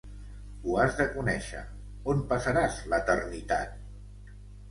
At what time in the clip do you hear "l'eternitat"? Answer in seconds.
2.93-4.35